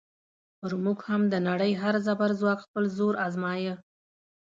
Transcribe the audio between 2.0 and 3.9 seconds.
زبرځواک خپل زور ازمایه.